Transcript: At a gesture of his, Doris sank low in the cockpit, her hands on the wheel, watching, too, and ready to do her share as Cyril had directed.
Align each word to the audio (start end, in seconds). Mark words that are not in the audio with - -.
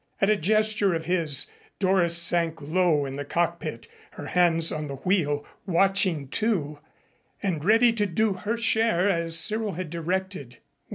At 0.19 0.31
a 0.31 0.35
gesture 0.35 0.95
of 0.95 1.05
his, 1.05 1.45
Doris 1.77 2.17
sank 2.17 2.59
low 2.59 3.05
in 3.05 3.17
the 3.17 3.23
cockpit, 3.23 3.87
her 4.13 4.25
hands 4.25 4.71
on 4.71 4.87
the 4.87 4.95
wheel, 4.95 5.45
watching, 5.67 6.27
too, 6.27 6.79
and 7.43 7.63
ready 7.63 7.93
to 7.93 8.07
do 8.07 8.33
her 8.33 8.57
share 8.57 9.07
as 9.11 9.37
Cyril 9.37 9.73
had 9.73 9.91
directed. 9.91 10.57